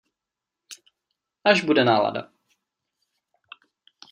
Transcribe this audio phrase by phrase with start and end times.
[1.43, 2.31] Až bude nálada.